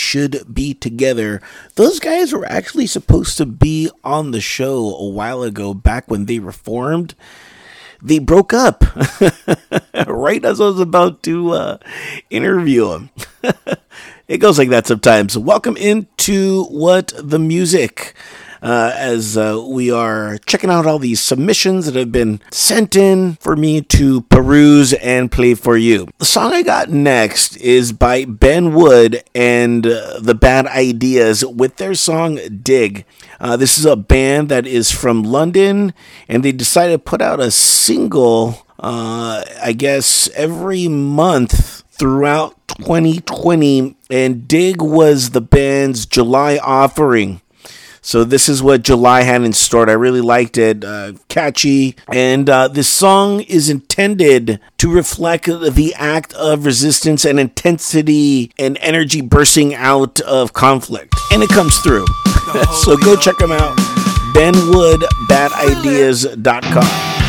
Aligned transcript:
should 0.00 0.52
be 0.52 0.74
together. 0.74 1.40
Those 1.76 2.00
guys 2.00 2.32
were 2.32 2.46
actually 2.46 2.86
supposed 2.86 3.36
to 3.36 3.46
be 3.46 3.90
on 4.02 4.30
the 4.30 4.40
show 4.40 4.96
a 4.96 5.08
while 5.08 5.42
ago, 5.42 5.74
back 5.74 6.10
when 6.10 6.26
they 6.26 6.38
reformed. 6.38 7.14
They 8.02 8.18
broke 8.18 8.54
up 8.54 8.82
right 10.06 10.42
as 10.42 10.60
I 10.60 10.64
was 10.64 10.80
about 10.80 11.22
to 11.24 11.52
uh, 11.52 11.78
interview 12.30 12.88
them. 12.88 13.10
it 14.26 14.38
goes 14.38 14.58
like 14.58 14.70
that 14.70 14.86
sometimes. 14.86 15.36
Welcome 15.36 15.76
into 15.76 16.64
What 16.64 17.12
the 17.16 17.38
Music 17.38 18.14
uh, 18.62 18.92
as 18.94 19.36
uh, 19.36 19.62
we 19.66 19.90
are 19.90 20.38
checking 20.46 20.70
out 20.70 20.86
all 20.86 20.98
these 20.98 21.20
submissions 21.20 21.86
that 21.86 21.94
have 21.94 22.12
been 22.12 22.40
sent 22.50 22.96
in 22.96 23.36
for 23.36 23.56
me 23.56 23.80
to 23.80 24.22
peruse 24.22 24.92
and 24.94 25.30
play 25.30 25.54
for 25.54 25.76
you. 25.76 26.08
The 26.18 26.24
song 26.24 26.52
I 26.52 26.62
got 26.62 26.90
next 26.90 27.56
is 27.56 27.92
by 27.92 28.24
Ben 28.24 28.74
Wood 28.74 29.22
and 29.34 29.86
uh, 29.86 30.20
the 30.20 30.34
Bad 30.34 30.66
Ideas 30.66 31.44
with 31.44 31.76
their 31.76 31.94
song 31.94 32.38
Dig. 32.62 33.04
Uh, 33.38 33.56
this 33.56 33.78
is 33.78 33.84
a 33.84 33.96
band 33.96 34.48
that 34.48 34.66
is 34.66 34.90
from 34.90 35.22
London 35.22 35.94
and 36.28 36.42
they 36.42 36.52
decided 36.52 36.92
to 36.92 36.98
put 36.98 37.22
out 37.22 37.40
a 37.40 37.50
single, 37.50 38.66
uh, 38.78 39.44
I 39.62 39.72
guess, 39.72 40.28
every 40.34 40.88
month 40.88 41.84
throughout 42.00 42.56
2020, 42.68 43.94
and 44.08 44.48
Dig 44.48 44.80
was 44.80 45.30
the 45.30 45.42
band's 45.42 46.06
July 46.06 46.58
offering. 46.62 47.42
So 48.02 48.24
this 48.24 48.48
is 48.48 48.62
what 48.62 48.82
July 48.82 49.22
had 49.22 49.42
in 49.42 49.52
store. 49.52 49.88
I 49.88 49.92
really 49.94 50.20
liked 50.20 50.58
it, 50.58 50.84
uh, 50.84 51.12
catchy, 51.28 51.96
and 52.12 52.48
uh, 52.48 52.68
this 52.68 52.88
song 52.88 53.40
is 53.40 53.68
intended 53.68 54.60
to 54.78 54.92
reflect 54.92 55.46
the 55.46 55.92
act 55.96 56.32
of 56.34 56.64
resistance 56.64 57.24
and 57.24 57.40
intensity 57.40 58.52
and 58.58 58.78
energy 58.80 59.20
bursting 59.20 59.74
out 59.74 60.20
of 60.22 60.52
conflict, 60.52 61.14
and 61.32 61.42
it 61.42 61.48
comes 61.50 61.76
through. 61.78 62.06
so 62.82 62.96
go 62.96 63.16
check 63.16 63.36
them 63.38 63.50
out. 63.52 63.76
BenwoodBadIdeas.com. 64.34 67.19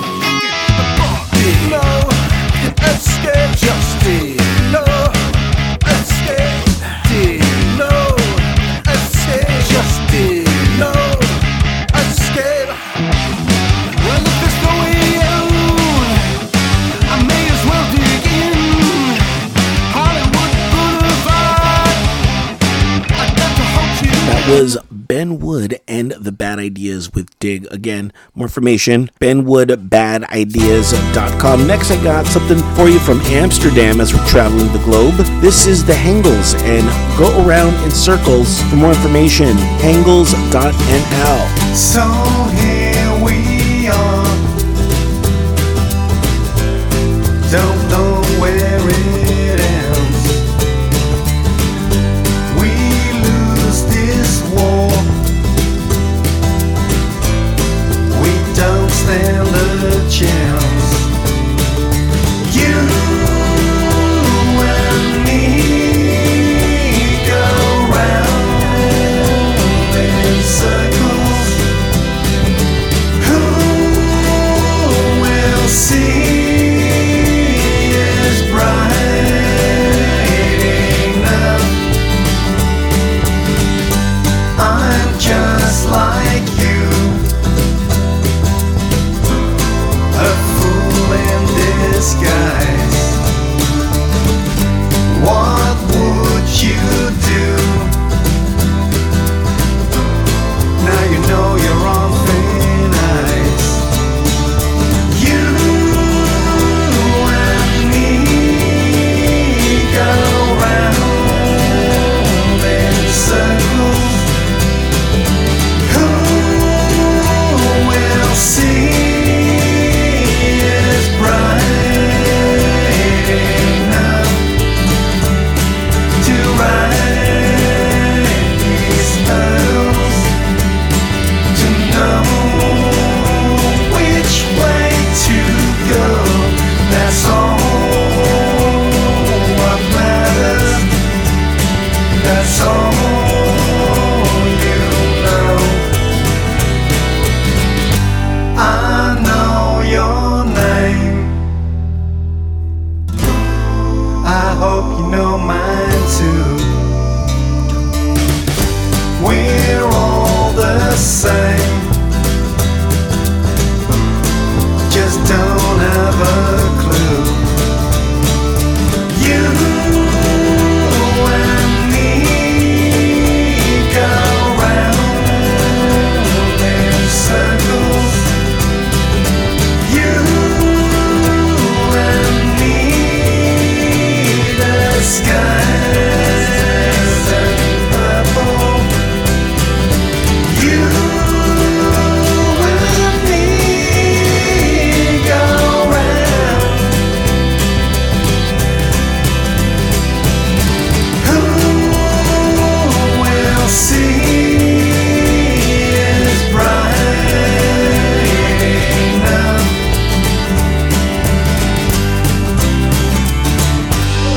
yourself, 0.00 0.66
the 0.76 0.84
fuck. 0.98 1.32
No, 1.70 1.82
you 2.62 2.70
escape 2.88 3.56
justice. 3.56 4.41
Ben 25.12 25.38
Wood 25.40 25.76
and 25.86 26.12
the 26.12 26.32
Bad 26.32 26.58
Ideas 26.58 27.12
with 27.12 27.38
Dig. 27.38 27.66
Again, 27.70 28.14
more 28.34 28.46
information, 28.46 29.10
benwoodbadideas.com. 29.20 31.66
Next, 31.66 31.90
I 31.90 32.02
got 32.02 32.24
something 32.24 32.56
for 32.74 32.88
you 32.88 32.98
from 32.98 33.20
Amsterdam 33.26 34.00
as 34.00 34.14
we're 34.14 34.26
traveling 34.26 34.72
the 34.72 34.78
globe. 34.78 35.16
This 35.42 35.66
is 35.66 35.84
the 35.84 35.92
Hengels 35.92 36.54
and 36.62 36.88
go 37.18 37.46
around 37.46 37.74
in 37.84 37.90
circles 37.90 38.62
for 38.70 38.76
more 38.76 38.88
information. 38.88 39.54
Hengels.nl. 39.84 41.76
So 41.76 42.04
here 42.56 43.12
we 43.22 43.88
are. 43.88 44.24
Don't 47.50 47.88
know 47.90 48.22
where 48.40 48.88
it 48.88 48.96
ends. 48.96 49.21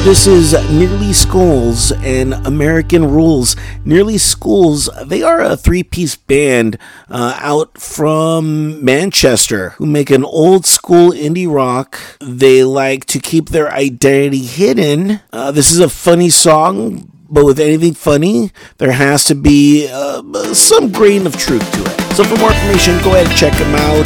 This 0.05 0.27
is 0.27 0.53
Nearly 0.69 1.13
Skulls 1.13 1.91
and 1.91 2.35
American 2.45 3.09
Rules. 3.09 3.55
Nearly 3.83 4.19
Skulls, 4.19 4.87
they 5.03 5.23
are 5.23 5.41
a 5.41 5.57
three 5.57 5.81
piece 5.81 6.15
band 6.15 6.77
uh, 7.09 7.35
out 7.41 7.79
from 7.79 8.85
Manchester 8.85 9.71
who 9.71 9.87
make 9.87 10.11
an 10.11 10.23
old 10.23 10.67
school 10.67 11.09
indie 11.09 11.51
rock. 11.51 11.99
They 12.21 12.63
like 12.63 13.05
to 13.05 13.19
keep 13.19 13.49
their 13.49 13.71
identity 13.71 14.45
hidden. 14.45 15.21
Uh, 15.33 15.51
this 15.51 15.71
is 15.71 15.79
a 15.79 15.89
funny 15.89 16.29
song, 16.29 17.11
but 17.27 17.43
with 17.43 17.59
anything 17.59 17.95
funny, 17.95 18.51
there 18.77 18.91
has 18.91 19.23
to 19.23 19.33
be 19.33 19.89
uh, 19.91 20.21
some 20.53 20.91
grain 20.91 21.25
of 21.25 21.35
truth 21.35 21.67
to 21.73 21.81
it. 21.81 21.99
So 22.13 22.23
for 22.23 22.37
more 22.37 22.51
information, 22.51 23.01
go 23.01 23.15
ahead 23.15 23.25
and 23.25 23.35
check 23.35 23.57
them 23.57 23.73
out, 23.73 24.05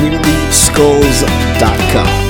nearlyskulls.com. 0.00 2.25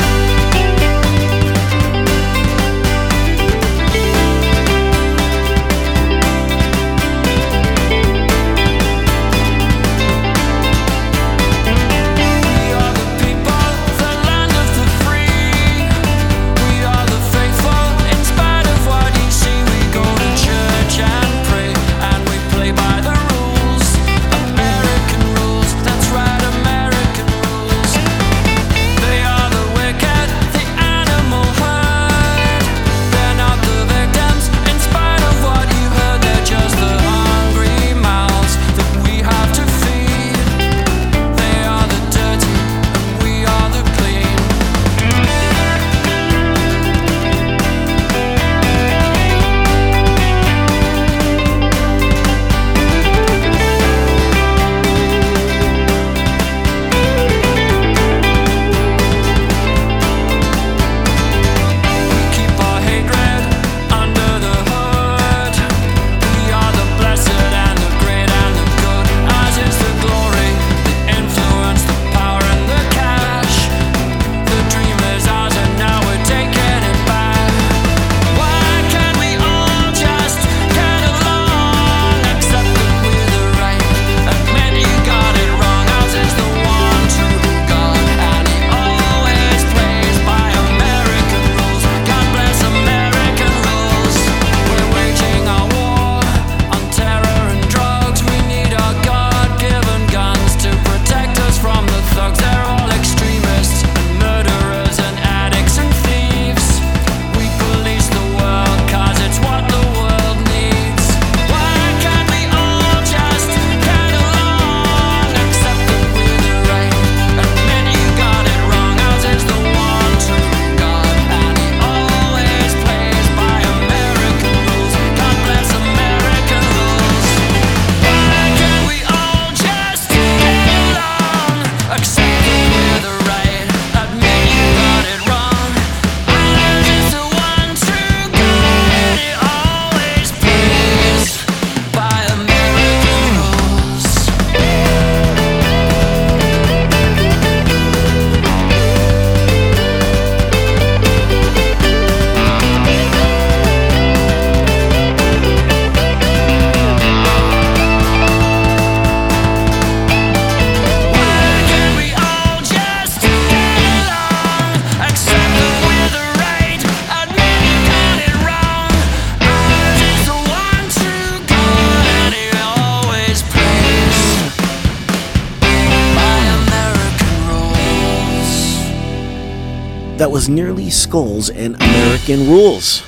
That 180.16 180.30
was 180.30 180.48
Nearly 180.48 180.88
Skulls 180.88 181.50
and 181.50 181.76
American 181.76 182.48
Rules. 182.48 183.00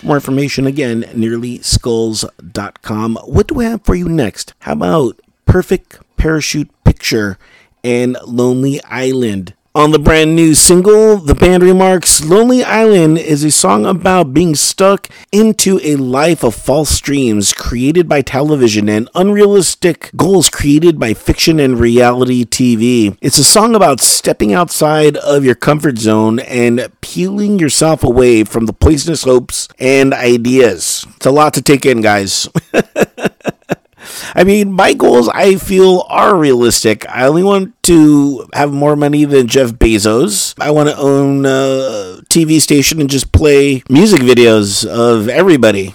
For 0.00 0.06
more 0.06 0.16
information, 0.16 0.66
again, 0.66 1.04
nearlyskulls.com. 1.14 3.18
What 3.26 3.46
do 3.46 3.54
we 3.54 3.64
have 3.64 3.84
for 3.84 3.94
you 3.94 4.08
next? 4.08 4.52
How 4.58 4.72
about 4.72 5.20
Perfect 5.46 6.00
Parachute 6.16 6.68
Picture 6.82 7.38
and 7.84 8.16
Lonely 8.26 8.82
Island? 8.82 9.54
On 9.74 9.90
the 9.90 9.98
brand 9.98 10.36
new 10.36 10.54
single, 10.54 11.16
the 11.16 11.34
band 11.34 11.62
remarks 11.62 12.22
Lonely 12.22 12.62
Island 12.62 13.16
is 13.16 13.42
a 13.42 13.50
song 13.50 13.86
about 13.86 14.34
being 14.34 14.54
stuck 14.54 15.08
into 15.32 15.80
a 15.82 15.96
life 15.96 16.44
of 16.44 16.54
false 16.54 17.00
dreams 17.00 17.54
created 17.54 18.06
by 18.06 18.20
television 18.20 18.90
and 18.90 19.08
unrealistic 19.14 20.10
goals 20.14 20.50
created 20.50 20.98
by 20.98 21.14
fiction 21.14 21.58
and 21.58 21.80
reality 21.80 22.44
TV. 22.44 23.16
It's 23.22 23.38
a 23.38 23.44
song 23.44 23.74
about 23.74 24.00
stepping 24.00 24.52
outside 24.52 25.16
of 25.16 25.42
your 25.42 25.54
comfort 25.54 25.96
zone 25.96 26.38
and 26.40 26.92
peeling 27.00 27.58
yourself 27.58 28.04
away 28.04 28.44
from 28.44 28.66
the 28.66 28.74
poisonous 28.74 29.22
hopes 29.22 29.68
and 29.78 30.12
ideas. 30.12 31.06
It's 31.16 31.24
a 31.24 31.30
lot 31.30 31.54
to 31.54 31.62
take 31.62 31.86
in, 31.86 32.02
guys. 32.02 32.46
I 34.34 34.44
mean, 34.44 34.72
my 34.72 34.94
goals 34.94 35.28
I 35.28 35.56
feel 35.56 36.06
are 36.08 36.36
realistic. 36.36 37.08
I 37.08 37.26
only 37.26 37.42
want 37.42 37.80
to 37.84 38.46
have 38.54 38.72
more 38.72 38.96
money 38.96 39.24
than 39.24 39.46
Jeff 39.46 39.72
Bezos. 39.72 40.54
I 40.60 40.70
want 40.70 40.88
to 40.88 40.96
own 40.96 41.44
a 41.44 42.22
TV 42.28 42.60
station 42.60 43.00
and 43.00 43.10
just 43.10 43.32
play 43.32 43.82
music 43.88 44.22
videos 44.22 44.86
of 44.86 45.28
everybody. 45.28 45.94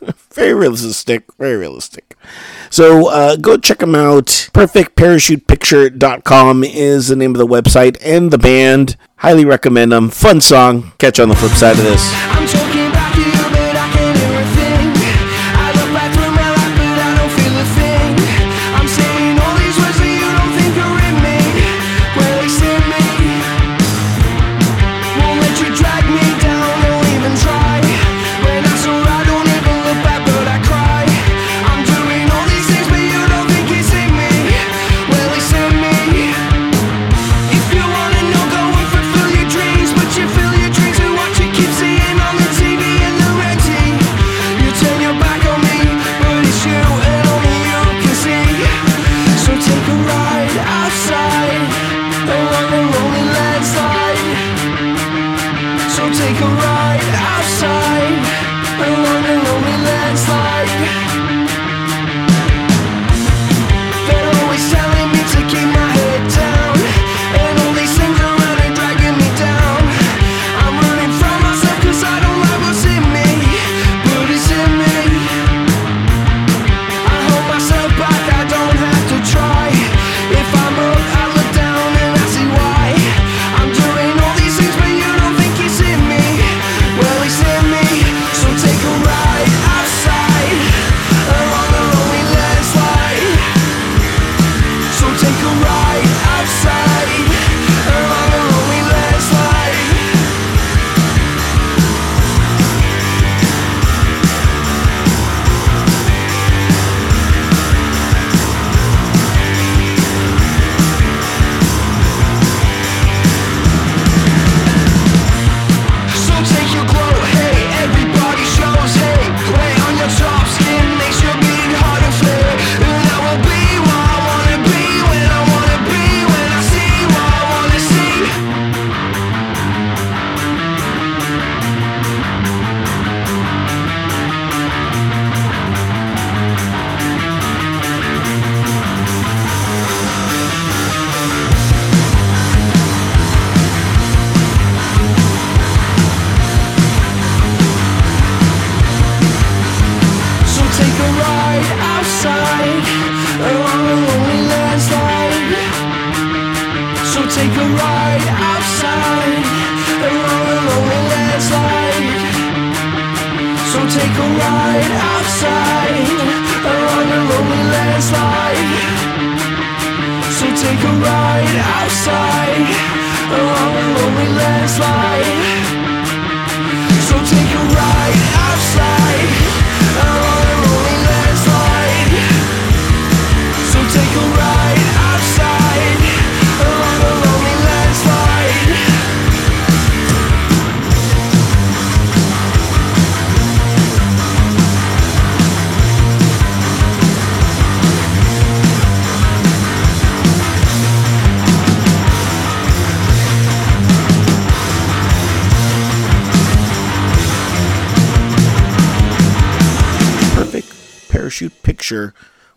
very 0.32 0.54
realistic, 0.54 1.24
very 1.38 1.56
realistic. 1.56 2.16
So 2.70 3.08
uh, 3.08 3.36
go 3.36 3.56
check 3.56 3.78
them 3.78 3.94
out. 3.94 4.26
PerfectParachutePicture.com 4.26 6.64
is 6.64 7.08
the 7.08 7.16
name 7.16 7.30
of 7.32 7.38
the 7.38 7.46
website 7.46 7.96
and 8.04 8.30
the 8.30 8.36
band. 8.38 8.96
Highly 9.16 9.44
recommend 9.44 9.90
them. 9.92 10.08
Fun 10.10 10.40
song. 10.40 10.92
Catch 10.98 11.18
you 11.18 11.24
on 11.24 11.30
the 11.30 11.36
flip 11.36 11.52
side 11.52 11.78
of 11.78 11.84
this. 11.84 12.77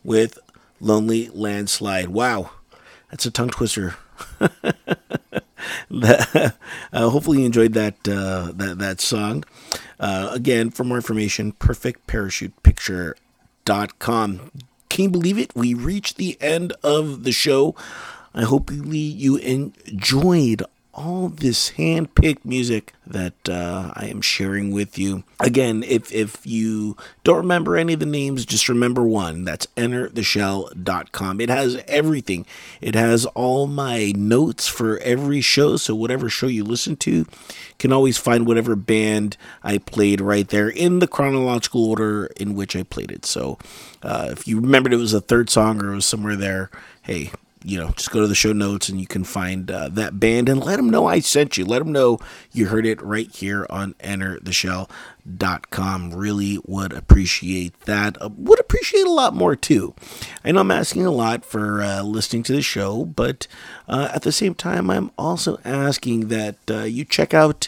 With 0.03 0.37
Lonely 0.79 1.29
Landslide. 1.29 2.09
Wow, 2.09 2.51
that's 3.09 3.25
a 3.25 3.31
tongue 3.31 3.49
twister. 3.49 3.95
Uh, 6.93 7.09
hopefully 7.09 7.39
you 7.39 7.45
enjoyed 7.45 7.71
that 7.73 7.95
uh, 8.07 8.51
that 8.53 8.77
that 8.79 8.99
song. 8.99 9.45
Uh, 9.99 10.29
again, 10.31 10.71
for 10.71 10.83
more 10.83 10.97
information, 10.97 11.53
perfectparachutepicture.com. 11.53 14.51
Can 14.89 15.03
you 15.03 15.09
believe 15.09 15.37
it? 15.37 15.55
We 15.55 15.73
reached 15.73 16.17
the 16.17 16.37
end 16.41 16.73
of 16.83 17.23
the 17.23 17.31
show. 17.31 17.75
I 18.33 18.43
hope 18.43 18.69
you 18.71 18.83
you 18.83 19.37
enjoyed 19.37 20.63
all 20.93 21.29
this 21.29 21.69
hand-picked 21.69 22.45
music 22.45 22.93
that 23.07 23.49
uh, 23.49 23.91
I 23.95 24.07
am 24.07 24.21
sharing 24.21 24.71
with 24.71 24.97
you. 24.97 25.23
Again, 25.39 25.83
if 25.83 26.11
if 26.11 26.45
you 26.45 26.97
don't 27.23 27.37
remember 27.37 27.77
any 27.77 27.93
of 27.93 27.99
the 27.99 28.05
names, 28.05 28.45
just 28.45 28.69
remember 28.69 29.03
one. 29.03 29.43
That's 29.43 29.67
entertheshell.com. 29.77 31.41
It 31.41 31.49
has 31.49 31.83
everything. 31.87 32.45
It 32.79 32.95
has 32.95 33.25
all 33.27 33.67
my 33.67 34.13
notes 34.15 34.67
for 34.67 34.97
every 34.99 35.41
show, 35.41 35.77
so 35.77 35.95
whatever 35.95 36.29
show 36.29 36.47
you 36.47 36.63
listen 36.63 36.95
to, 36.97 37.25
can 37.79 37.91
always 37.91 38.17
find 38.17 38.45
whatever 38.45 38.75
band 38.75 39.37
I 39.63 39.77
played 39.77 40.21
right 40.21 40.47
there 40.47 40.69
in 40.69 40.99
the 40.99 41.07
chronological 41.07 41.85
order 41.85 42.27
in 42.37 42.55
which 42.55 42.75
I 42.75 42.83
played 42.83 43.11
it. 43.11 43.25
So 43.25 43.57
uh, 44.03 44.29
if 44.31 44.47
you 44.47 44.59
remembered 44.59 44.93
it 44.93 44.97
was 44.97 45.13
a 45.13 45.21
third 45.21 45.49
song 45.49 45.81
or 45.81 45.91
it 45.91 45.95
was 45.95 46.05
somewhere 46.05 46.35
there, 46.35 46.69
hey, 47.03 47.31
you 47.63 47.79
know, 47.79 47.91
just 47.91 48.11
go 48.11 48.21
to 48.21 48.27
the 48.27 48.35
show 48.35 48.53
notes 48.53 48.89
and 48.89 48.99
you 48.99 49.07
can 49.07 49.23
find 49.23 49.69
uh, 49.69 49.89
that 49.89 50.19
band 50.19 50.49
and 50.49 50.63
let 50.63 50.77
them 50.77 50.89
know 50.89 51.05
I 51.05 51.19
sent 51.19 51.57
you. 51.57 51.65
Let 51.65 51.79
them 51.79 51.91
know 51.91 52.19
you 52.51 52.67
heard 52.67 52.85
it 52.85 53.01
right 53.01 53.29
here 53.29 53.67
on 53.69 53.93
entertheshell.com. 53.95 56.13
Really 56.13 56.59
would 56.65 56.93
appreciate 56.93 57.79
that. 57.81 58.21
Uh, 58.21 58.29
would 58.35 58.59
appreciate 58.59 59.05
a 59.05 59.11
lot 59.11 59.35
more 59.35 59.55
too. 59.55 59.93
I 60.43 60.51
know 60.51 60.61
I'm 60.61 60.71
asking 60.71 61.05
a 61.05 61.11
lot 61.11 61.45
for 61.45 61.81
uh, 61.81 62.01
listening 62.03 62.43
to 62.43 62.53
the 62.53 62.61
show, 62.61 63.05
but 63.05 63.47
uh, 63.87 64.09
at 64.13 64.23
the 64.23 64.31
same 64.31 64.55
time, 64.55 64.89
I'm 64.89 65.11
also 65.17 65.59
asking 65.63 66.29
that 66.29 66.55
uh, 66.69 66.83
you 66.83 67.05
check 67.05 67.33
out 67.33 67.67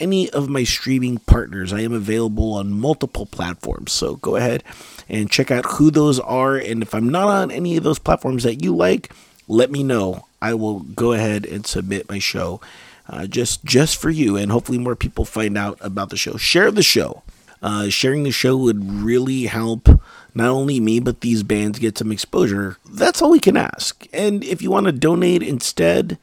any 0.00 0.30
of 0.30 0.48
my 0.48 0.64
streaming 0.64 1.18
partners. 1.18 1.72
I 1.72 1.80
am 1.80 1.92
available 1.92 2.54
on 2.54 2.72
multiple 2.72 3.26
platforms. 3.26 3.92
So 3.92 4.16
go 4.16 4.36
ahead 4.36 4.62
and 5.08 5.30
check 5.30 5.50
out 5.50 5.66
who 5.66 5.90
those 5.90 6.20
are. 6.20 6.56
And 6.56 6.82
if 6.82 6.94
I'm 6.94 7.08
not 7.08 7.28
on 7.28 7.50
any 7.50 7.76
of 7.76 7.84
those 7.84 7.98
platforms 7.98 8.44
that 8.44 8.62
you 8.62 8.74
like, 8.74 9.12
let 9.48 9.70
me 9.70 9.82
know. 9.82 10.26
I 10.40 10.54
will 10.54 10.80
go 10.80 11.12
ahead 11.12 11.44
and 11.44 11.66
submit 11.66 12.08
my 12.08 12.20
show 12.20 12.60
uh, 13.08 13.26
just 13.26 13.64
just 13.64 13.96
for 13.96 14.10
you, 14.10 14.36
and 14.36 14.52
hopefully 14.52 14.78
more 14.78 14.96
people 14.96 15.24
find 15.24 15.56
out 15.56 15.78
about 15.80 16.10
the 16.10 16.16
show. 16.16 16.36
Share 16.36 16.70
the 16.70 16.82
show. 16.82 17.22
Uh, 17.60 17.88
sharing 17.88 18.22
the 18.22 18.30
show 18.30 18.56
would 18.56 18.88
really 19.02 19.46
help 19.46 19.88
not 20.32 20.48
only 20.48 20.78
me 20.78 21.00
but 21.00 21.22
these 21.22 21.42
bands 21.42 21.80
get 21.80 21.98
some 21.98 22.12
exposure. 22.12 22.76
That's 22.88 23.20
all 23.20 23.30
we 23.30 23.40
can 23.40 23.56
ask. 23.56 24.06
And 24.12 24.44
if 24.44 24.62
you 24.62 24.70
want 24.70 24.86
to 24.86 24.92
donate 24.92 25.42
instead, 25.42 26.18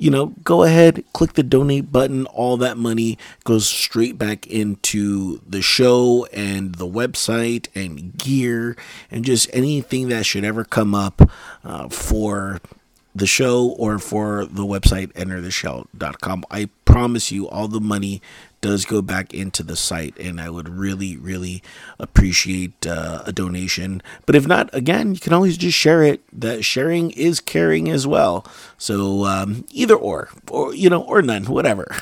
you 0.00 0.10
know, 0.10 0.26
go 0.44 0.62
ahead, 0.62 1.04
click 1.12 1.34
the 1.34 1.42
donate 1.42 1.92
button. 1.92 2.24
All 2.26 2.56
that 2.56 2.78
money 2.78 3.18
goes 3.44 3.68
straight 3.68 4.16
back 4.16 4.46
into 4.46 5.42
the 5.46 5.60
show 5.60 6.26
and 6.32 6.76
the 6.76 6.86
website 6.86 7.68
and 7.74 8.16
gear 8.16 8.76
and 9.10 9.24
just 9.26 9.50
anything 9.52 10.08
that 10.08 10.24
should 10.24 10.44
ever 10.44 10.64
come 10.64 10.94
up 10.94 11.30
uh, 11.64 11.88
for 11.90 12.60
the 13.14 13.26
show 13.26 13.74
or 13.78 13.98
for 13.98 14.46
the 14.46 14.64
website 14.64 15.12
entertheshell.com. 15.12 16.44
I 16.50 16.70
promise 16.90 17.30
you 17.30 17.48
all 17.48 17.68
the 17.68 17.80
money 17.80 18.20
does 18.60 18.84
go 18.84 19.00
back 19.00 19.32
into 19.32 19.62
the 19.62 19.76
site 19.76 20.16
and 20.18 20.40
I 20.40 20.50
would 20.50 20.68
really 20.68 21.16
really 21.16 21.62
appreciate 21.98 22.86
uh, 22.86 23.22
a 23.24 23.32
donation. 23.32 24.02
But 24.26 24.34
if 24.34 24.46
not 24.46 24.68
again, 24.74 25.14
you 25.14 25.20
can 25.20 25.32
always 25.32 25.56
just 25.56 25.76
share 25.76 26.02
it. 26.02 26.20
That 26.38 26.64
sharing 26.64 27.10
is 27.12 27.40
caring 27.40 27.88
as 27.88 28.06
well. 28.06 28.44
So 28.76 29.24
um, 29.24 29.64
either 29.70 29.94
or 29.94 30.28
or 30.50 30.74
you 30.74 30.90
know 30.90 31.02
or 31.02 31.22
none, 31.22 31.44
whatever. 31.44 31.94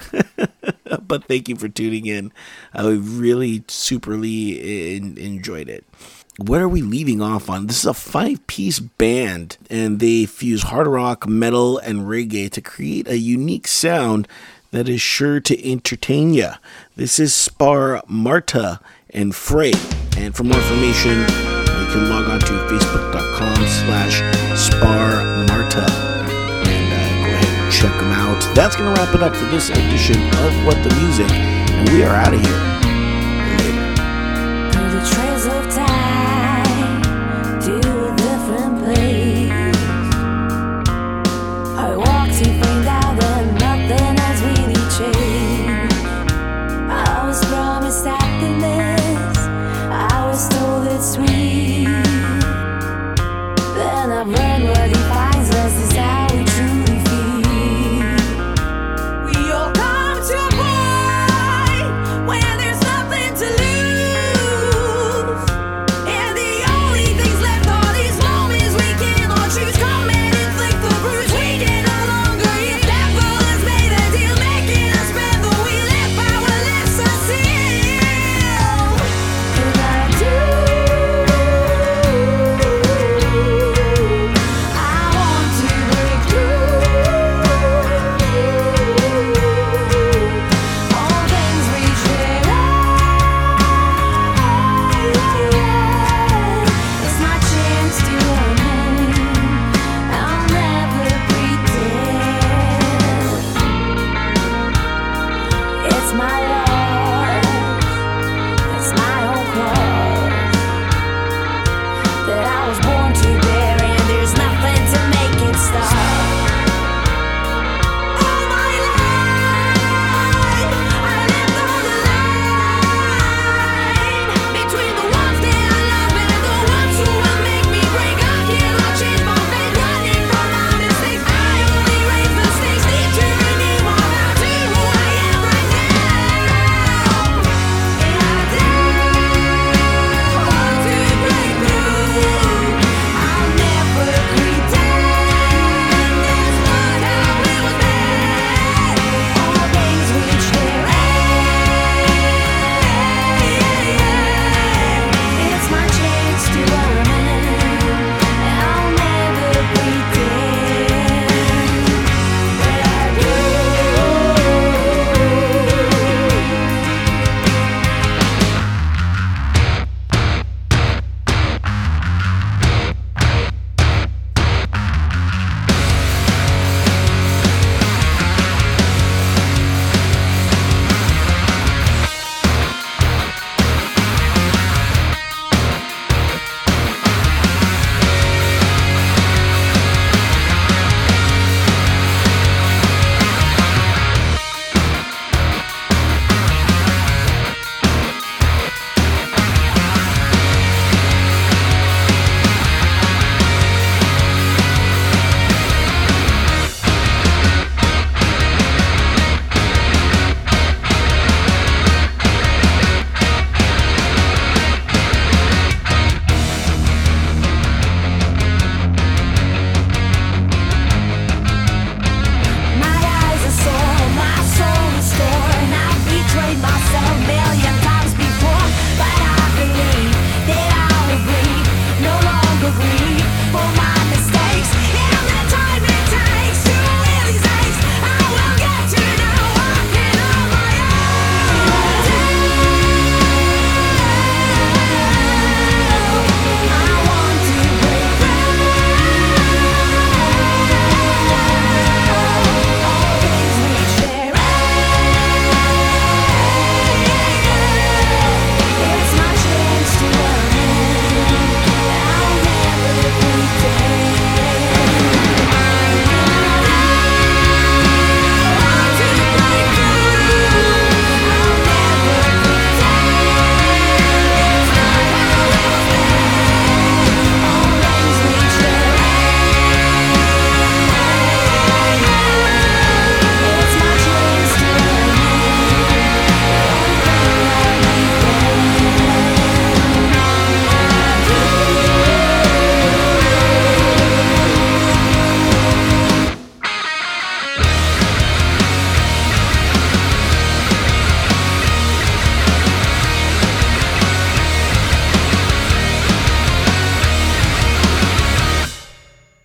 but 1.07 1.25
thank 1.25 1.49
you 1.49 1.57
for 1.57 1.69
tuning 1.69 2.07
in. 2.07 2.33
I 2.73 2.89
really 2.89 3.61
superly 3.61 4.97
in, 4.97 5.17
enjoyed 5.19 5.69
it 5.69 5.85
what 6.39 6.61
are 6.61 6.69
we 6.69 6.83
leaving 6.83 7.21
off 7.21 7.51
on? 7.51 7.67
This 7.67 7.79
is 7.79 7.85
a 7.85 7.93
five 7.93 8.47
piece 8.47 8.79
band, 8.79 9.59
and 9.69 9.99
they 9.99 10.25
fuse 10.25 10.63
hard 10.63 10.87
rock, 10.87 11.29
metal, 11.29 11.79
and 11.79 12.03
reggae 12.03 12.49
to 12.53 12.61
create 12.61 13.09
a 13.09 13.19
unique 13.19 13.67
sound 13.67 14.29
that 14.71 14.89
is 14.89 15.01
sure 15.01 15.41
to 15.41 15.71
entertain 15.71 16.35
you. 16.35 16.51
This 16.97 17.19
is 17.19 17.35
Spar 17.35 18.03
Marta 18.07 18.81
and 19.11 19.35
Frey. 19.35 19.73
And 20.17 20.35
for 20.35 20.45
more 20.45 20.59
information, 20.59 21.21
you 21.21 21.87
can 21.95 22.11
log 22.11 22.29
on 22.29 22.41
to 22.41 22.47
facebook.com 22.47 23.57
slash 23.57 24.19
Spar 24.59 25.25
Marta 25.47 25.87
and 26.69 26.93
uh, 26.93 27.27
go 27.27 27.35
ahead 27.35 27.65
and 27.65 27.73
check 27.73 27.93
them 27.99 28.13
out. 28.13 28.41
That's 28.55 28.77
going 28.77 28.95
to 28.95 29.01
wrap 29.01 29.15
it 29.15 29.23
up 29.23 29.35
for 29.35 29.47
this 29.47 29.71
edition 29.71 30.17
of 30.17 30.67
What 30.67 30.83
the 30.83 30.95
Music, 30.97 31.31
and 31.31 31.89
we 31.91 32.03
are 32.03 32.15
out 32.15 32.35
of 32.35 32.41
here. 32.41 32.78